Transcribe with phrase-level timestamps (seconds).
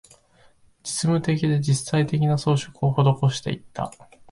[0.81, 3.91] 実務的で、実際的な、装飾を施していった